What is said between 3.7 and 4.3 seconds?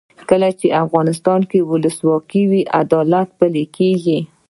کیږي.